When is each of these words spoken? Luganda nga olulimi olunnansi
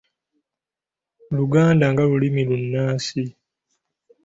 Luganda 1.35 1.85
nga 1.91 2.01
olulimi 2.05 2.41
olunnansi 2.51 3.23